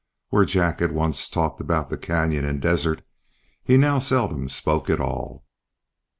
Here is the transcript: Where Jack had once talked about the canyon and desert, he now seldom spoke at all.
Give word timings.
Where 0.29 0.45
Jack 0.45 0.79
had 0.79 0.93
once 0.93 1.29
talked 1.29 1.61
about 1.61 1.91
the 1.91 1.95
canyon 1.99 2.43
and 2.43 2.59
desert, 2.59 3.03
he 3.63 3.77
now 3.77 3.99
seldom 3.99 4.49
spoke 4.49 4.89
at 4.89 4.99
all. 4.99 5.45